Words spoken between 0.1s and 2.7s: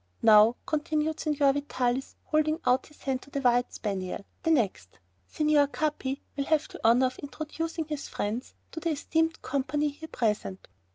"Now," continued Signor Vitalis, holding